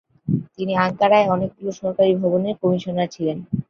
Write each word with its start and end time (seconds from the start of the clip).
তিনি 0.55 0.73
আঙ্কারায় 0.85 1.31
অনেকগুলি 1.35 1.71
সরকারী 1.81 2.11
ভবনের 2.21 2.55
কমিশনার 2.61 3.11
ছিলেন। 3.15 3.37